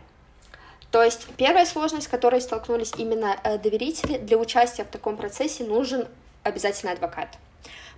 [0.89, 5.63] То есть первая сложность, с которой столкнулись именно э, доверители, для участия в таком процессе
[5.63, 6.07] нужен
[6.41, 7.37] обязательно адвокат.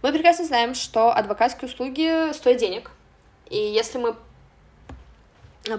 [0.02, 2.92] Мы прекрасно знаем, что адвокатские услуги стоят денег.
[3.50, 4.16] И если мы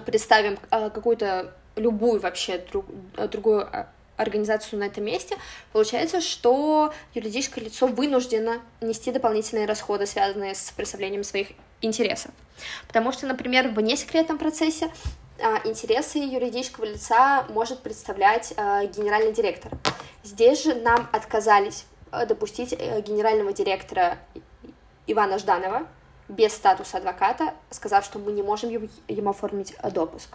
[0.05, 2.85] представим э, какую-то любую вообще друг,
[3.31, 3.69] другую
[4.17, 5.37] организацию на этом месте,
[5.73, 11.49] получается, что юридическое лицо вынуждено нести дополнительные расходы, связанные с представлением своих
[11.81, 12.31] интересов.
[12.87, 14.89] Потому что, например, в несекретном процессе
[15.65, 19.69] интересы юридического лица может представлять генеральный директор.
[20.23, 21.85] Здесь же нам отказались
[22.25, 24.17] допустить э, генерального директора
[25.07, 25.87] Ивана Жданова
[26.27, 30.29] без статуса адвоката, сказав, что мы не можем ему оформить допуск.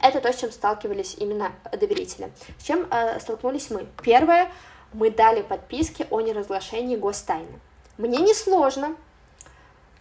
[0.00, 2.30] Это то, с чем сталкивались именно доверители.
[2.58, 2.86] С чем
[3.20, 3.86] столкнулись мы?
[4.02, 4.50] Первое,
[4.92, 7.60] мы дали подписки о неразглашении гостайны.
[7.98, 8.96] Мне несложно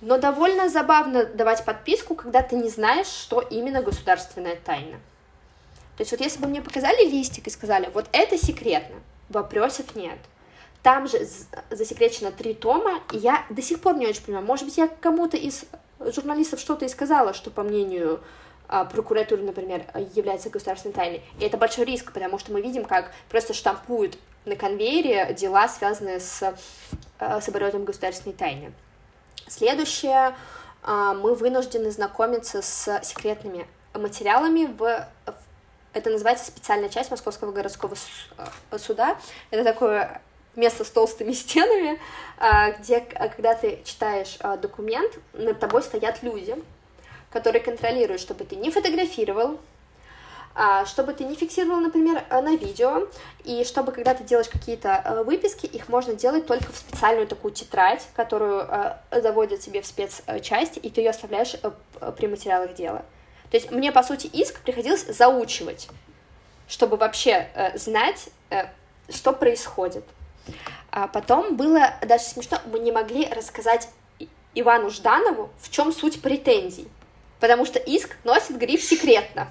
[0.02, 5.00] но довольно забавно давать подписку, когда ты не знаешь, что именно государственная тайна.
[5.98, 8.98] То есть вот если бы мне показали листик и сказали, вот это секретно,
[9.30, 10.19] вопросов нет.
[10.86, 11.17] Там же
[11.71, 15.36] засекречено три тома, и я до сих пор не очень понимаю, может быть, я кому-то
[15.36, 15.65] из
[16.00, 18.21] журналистов что-то и сказала, что, по мнению
[18.67, 21.24] а, прокуратуры, например, является государственной тайной.
[21.39, 26.19] И это большой риск, потому что мы видим, как просто штампуют на конвейере дела, связанные
[26.19, 26.54] с,
[27.17, 28.71] а, с оборотом государственной тайны.
[29.48, 30.36] Следующее,
[30.84, 35.08] а, мы вынуждены знакомиться с секретными материалами в
[35.93, 37.95] это называется специальная часть Московского городского
[38.78, 39.17] суда.
[39.50, 40.21] Это такое
[40.56, 42.00] место с толстыми стенами,
[42.38, 46.56] а, где, когда ты читаешь а, документ, над тобой стоят люди,
[47.32, 49.60] которые контролируют, чтобы ты не фотографировал,
[50.58, 53.10] а, чтобы ты не фиксировал, например, э, на видео,
[53.44, 57.54] и чтобы, когда ты делаешь какие-то э, выписки, их можно делать только в специальную такую
[57.54, 61.58] тетрадь, которую э, заводят тебе в спецчасть, и ты ее оставляешь
[62.18, 63.04] при материалах дела.
[63.52, 65.89] То есть мне, по сути, иск приходилось заучивать,
[66.70, 68.30] чтобы вообще знать,
[69.10, 70.06] что происходит.
[70.91, 73.89] А потом было даже смешно, мы не могли рассказать
[74.53, 76.88] Ивану Жданову, в чем суть претензий,
[77.39, 79.49] потому что иск носит гриф «секретно».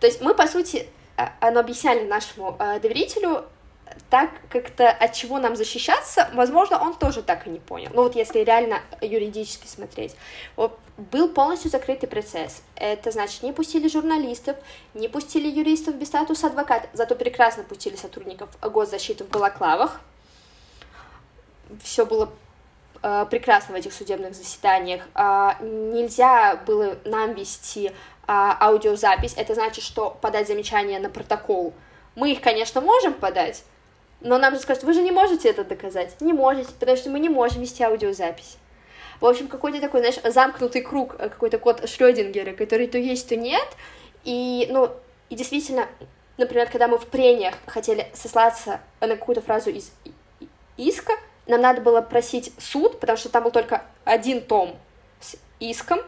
[0.00, 3.44] То есть мы, по сути, а, оно объясняли нашему э, доверителю
[4.10, 7.90] так как-то от чего нам защищаться, возможно, он тоже так и не понял.
[7.92, 10.14] Ну вот если реально юридически смотреть.
[10.56, 12.62] Вот, был полностью закрытый процесс.
[12.76, 14.56] Это значит, не пустили журналистов,
[14.94, 20.00] не пустили юристов без статуса адвоката, зато прекрасно пустили сотрудников госзащиты в балаклавах.
[21.82, 22.30] Все было
[23.02, 25.02] э, прекрасно в этих судебных заседаниях.
[25.14, 27.90] Э, нельзя было нам вести
[28.26, 31.74] а, аудиозапись, это значит, что подать замечания на протокол.
[32.14, 33.64] Мы их, конечно, можем подать,
[34.20, 36.20] но нам же скажут, вы же не можете это доказать.
[36.20, 38.56] Не можете, потому что мы не можем вести аудиозапись.
[39.20, 43.36] В общем, какой-то такой, знаешь, замкнутый круг, э, какой-то код Шрёдингера, который то есть, то
[43.36, 43.66] нет.
[44.24, 44.90] И, ну,
[45.30, 45.86] и действительно,
[46.36, 49.92] например, когда мы в прениях хотели сослаться на какую-то фразу из
[50.76, 51.12] иска,
[51.46, 54.76] нам надо было просить суд, потому что там был только один том
[55.20, 56.00] с иском,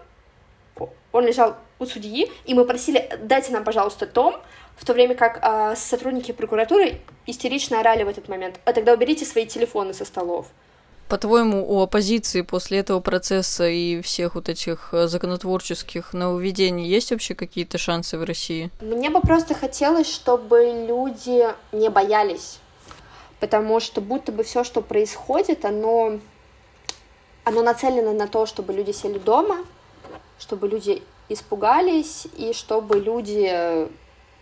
[1.13, 4.37] он лежал у судьи, и мы просили, дайте нам, пожалуйста, том,
[4.77, 9.25] в то время как э, сотрудники прокуратуры истерично орали в этот момент, а тогда уберите
[9.25, 10.47] свои телефоны со столов.
[11.09, 17.37] По-твоему, у оппозиции после этого процесса и всех вот этих а, законотворческих нововведений есть вообще
[17.37, 18.71] какие-то шансы в России?
[18.81, 22.59] Мне бы просто хотелось, чтобы люди не боялись,
[23.39, 26.19] потому что будто бы все, что происходит, оно,
[27.45, 29.59] оно нацелено на то, чтобы люди сели дома,
[30.39, 33.89] чтобы люди испугались и чтобы люди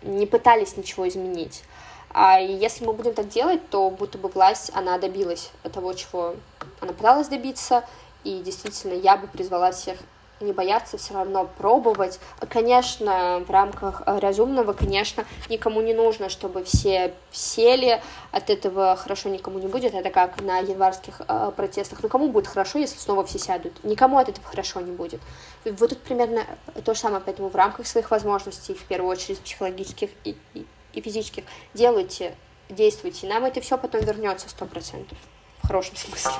[0.02, 1.62] не пытались ничего изменить.
[2.10, 6.34] А если мы будем так делать, то будто бы власть, она добилась того, чего
[6.80, 7.84] она пыталась добиться,
[8.22, 9.98] и действительно я бы призвала всех
[10.40, 12.20] не бояться, все равно пробовать.
[12.48, 19.28] Конечно, в рамках э, разумного, конечно, никому не нужно, чтобы все сели, от этого хорошо
[19.28, 19.94] никому не будет.
[19.94, 22.02] Это как на январских э, протестах.
[22.02, 23.72] Ну, кому будет хорошо, если снова все сядут?
[23.84, 25.20] Никому от этого хорошо не будет.
[25.64, 26.44] Вот тут примерно
[26.84, 31.00] то же самое, поэтому в рамках своих возможностей, в первую очередь психологических и, и, и
[31.00, 32.34] физических, делайте,
[32.68, 33.26] действуйте.
[33.26, 35.18] Нам это все потом вернется сто процентов.
[35.62, 36.32] В хорошем смысле.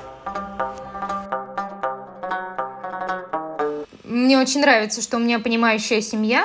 [4.04, 6.44] Мне очень нравится, что у меня понимающая семья,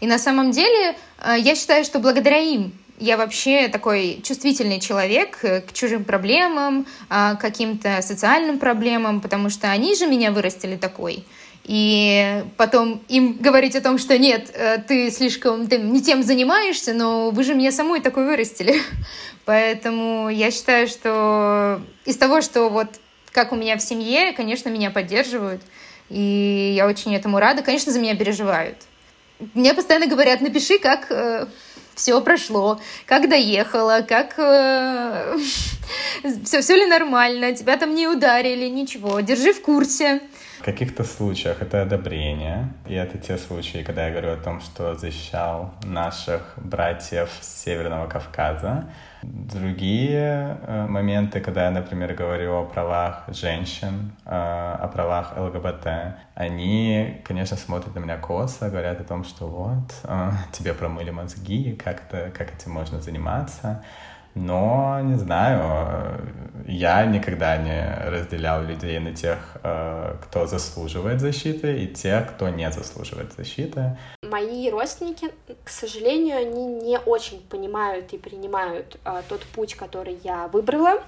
[0.00, 5.38] и на самом деле э, я считаю, что благодаря им я вообще такой чувствительный человек
[5.42, 10.76] э, к чужим проблемам, а, к каким-то социальным проблемам, потому что они же меня вырастили
[10.76, 11.24] такой.
[11.64, 16.94] и потом им говорить о том, что нет, э, ты слишком ты не тем занимаешься,
[16.94, 18.80] но вы же меня самой такой вырастили.
[19.44, 22.88] Поэтому я считаю, что из того, что вот
[23.32, 25.60] как у меня в семье, конечно, меня поддерживают,
[26.08, 27.62] и я очень этому рада.
[27.62, 28.76] Конечно, за меня переживают.
[29.54, 31.46] Мне постоянно говорят, напиши, как э,
[31.94, 35.36] все прошло, как доехала, как э,
[36.44, 40.20] все, все ли нормально, тебя там не ударили, ничего, держи в курсе.
[40.60, 44.94] В каких-то случаях это одобрение, и это те случаи, когда я говорю о том, что
[44.94, 48.90] защищал наших братьев с Северного Кавказа.
[49.52, 55.86] Другие э, моменты, когда я, например, говорю о правах женщин, э, о правах ЛГБТ,
[56.34, 61.74] они, конечно, смотрят на меня косо, говорят о том, что вот, э, тебе промыли мозги,
[61.74, 63.82] как, это, как этим можно заниматься.
[64.34, 66.20] Но, не знаю,
[66.66, 72.70] я никогда не разделял людей на тех, э, кто заслуживает защиты, и тех, кто не
[72.70, 73.96] заслуживает защиты.
[74.22, 75.30] Мои родственники,
[75.62, 81.02] к сожалению, они не очень понимают и принимают э, тот путь, который я выбрала,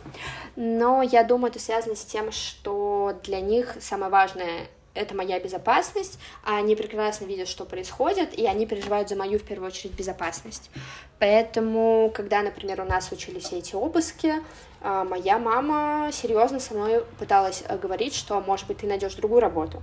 [0.56, 6.18] но я думаю, это связано с тем, что для них самое важное это моя безопасность,
[6.42, 10.70] а они прекрасно видят, что происходит, и они переживают за мою, в первую очередь, безопасность.
[11.18, 14.34] Поэтому, когда, например, у нас случились все эти обыски,
[14.80, 19.40] а, моя мама серьезно со мной пыталась э, говорить, что, может быть, ты найдешь другую
[19.40, 19.82] работу.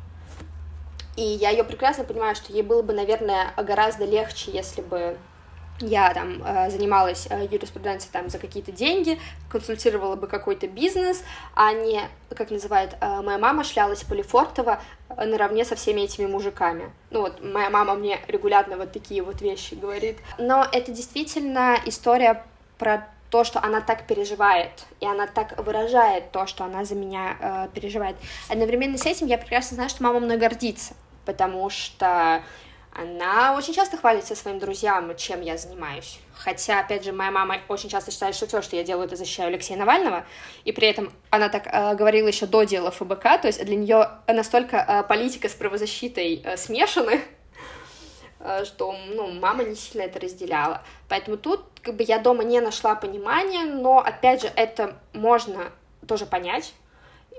[1.16, 5.18] И я ее прекрасно понимаю, что ей было бы, наверное, гораздо легче, если бы
[5.80, 9.20] я там э, занималась э, юриспруденцией там за какие-то деньги,
[9.50, 11.24] консультировала бы какой-то бизнес,
[11.56, 12.02] а не,
[12.36, 14.80] как называют, э, моя мама шлялась по Лефортово
[15.16, 16.92] наравне со всеми этими мужиками.
[17.12, 20.18] Ну вот, моя мама мне регулярно вот такие вот вещи говорит.
[20.38, 22.44] Но это действительно история
[22.78, 27.36] про то, что она так переживает, и она так выражает то, что она за меня
[27.40, 28.16] э, переживает.
[28.48, 30.94] Одновременно с этим я прекрасно знаю, что мама мной гордится,
[31.26, 32.44] потому что
[32.96, 36.20] она очень часто хвалится своим друзьям, чем я занимаюсь.
[36.36, 39.50] Хотя, опять же, моя мама очень часто считает, что все, что я делаю, это защищаю
[39.50, 40.26] Алексея Навального.
[40.64, 44.10] И при этом она так э, говорила еще до дела ФБК, то есть для нее
[44.28, 47.22] настолько э, политика с правозащитой э, смешаны,
[48.40, 50.84] э, что, ну, мама не сильно это разделяла.
[51.10, 55.72] Поэтому тут, как бы, я дома не нашла понимания, но, опять же, это можно
[56.08, 56.74] тоже понять.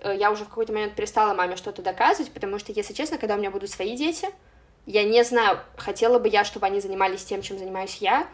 [0.02, 3.36] Э, я уже в какой-то момент перестала маме что-то доказывать, потому что, если честно, когда
[3.36, 4.28] у меня будут свои дети,
[4.86, 8.26] я не знаю, хотела бы я, чтобы они занимались тем, чем занимаюсь я,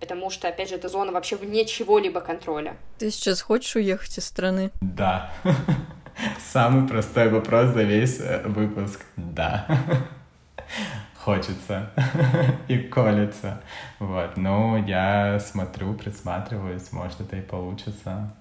[0.00, 2.76] потому что, опять же, это зона вообще вне чего-либо контроля.
[2.98, 4.70] Ты сейчас хочешь уехать из страны?
[4.80, 5.32] Да.
[6.52, 9.00] Самый простой вопрос за весь э, выпуск.
[9.16, 9.66] Да.
[11.16, 11.90] Хочется
[12.68, 13.60] и колется.
[13.98, 14.36] Вот.
[14.36, 18.32] Ну, я смотрю, присматриваюсь, может, это и получится.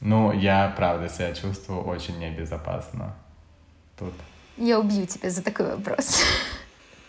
[0.00, 3.14] Ну, я, правда, себя чувствую очень небезопасно
[3.98, 4.14] тут.
[4.56, 6.22] Я убью тебя за такой вопрос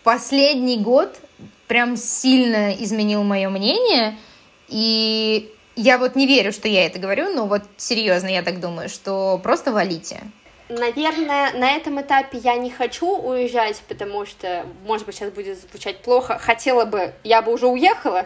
[0.03, 1.17] последний год
[1.67, 4.17] прям сильно изменил мое мнение,
[4.67, 8.89] и я вот не верю, что я это говорю, но вот серьезно я так думаю,
[8.89, 10.21] что просто валите.
[10.69, 16.01] Наверное, на этом этапе я не хочу уезжать, потому что, может быть, сейчас будет звучать
[16.01, 16.37] плохо.
[16.39, 18.25] Хотела бы, я бы уже уехала,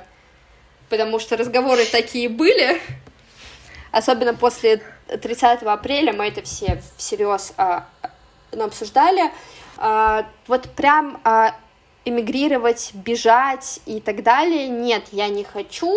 [0.89, 2.79] потому что разговоры такие были.
[3.91, 7.87] Особенно после 30 апреля мы это все всерьез а,
[8.51, 9.31] обсуждали.
[9.77, 11.55] А, вот прям а,
[12.05, 14.67] эмигрировать, бежать и так далее.
[14.67, 15.93] Нет, я не хочу,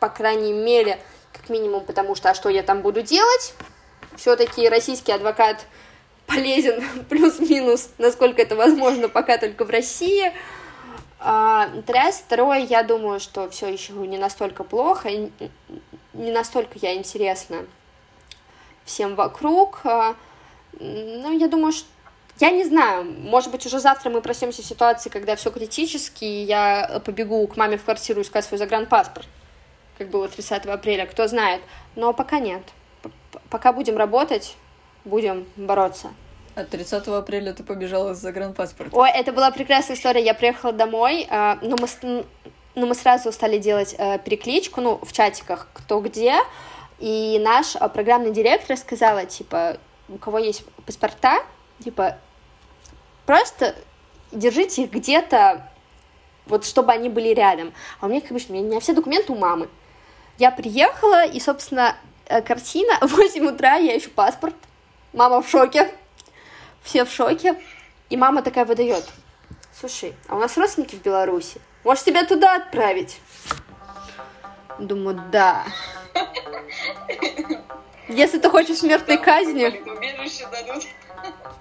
[0.00, 0.98] по крайней мере,
[1.32, 3.54] как минимум, потому что, а что я там буду делать?
[4.16, 5.66] Все-таки российский адвокат
[6.26, 10.32] полезен плюс-минус, насколько это возможно, пока только в России.
[11.20, 12.22] А, раз.
[12.24, 15.10] Второе, я думаю, что все еще не настолько плохо,
[16.12, 17.66] не настолько я интересна
[18.84, 19.80] всем вокруг.
[19.84, 20.14] А,
[20.78, 21.88] ну, я думаю, что
[22.40, 26.44] я не знаю, может быть, уже завтра мы проснемся в ситуации, когда все критически, и
[26.44, 29.26] я побегу к маме в квартиру искать свой загранпаспорт,
[29.98, 31.60] как было 30 апреля, кто знает.
[31.96, 32.62] Но пока нет.
[33.50, 34.56] Пока будем работать,
[35.04, 36.08] будем бороться.
[36.54, 38.98] А 30 апреля ты побежала с загранпаспортом?
[38.98, 40.24] Ой, это была прекрасная история.
[40.24, 42.24] Я приехала домой, а, но мы,
[42.74, 46.36] но мы сразу стали делать э, перекличку, ну, в чатиках, кто где,
[46.98, 49.76] и наш э, программный директор сказала, типа,
[50.08, 51.44] у кого есть паспорта,
[51.82, 52.18] типа,
[53.28, 53.74] Просто
[54.32, 55.70] держите их где-то,
[56.46, 57.74] вот чтобы они были рядом.
[58.00, 59.68] А у меня, как обычно, у меня все документы у мамы.
[60.38, 64.54] Я приехала, и, собственно, э, картина, в 8 утра я ищу паспорт,
[65.12, 65.92] мама в шоке,
[66.82, 67.62] все в шоке,
[68.08, 69.04] и мама такая выдает,
[69.78, 73.20] слушай, а у нас родственники в Беларуси, может тебя туда отправить?
[74.78, 75.66] Думаю, да.
[78.08, 79.66] Если ты хочешь смертной казни...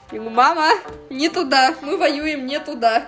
[0.10, 0.70] Я говорю, мама,
[1.10, 3.08] не туда, мы воюем не туда.